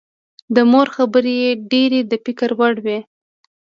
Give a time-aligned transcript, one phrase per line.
[0.55, 2.99] د مور خبرې یې ډېرې د فکر وړ وې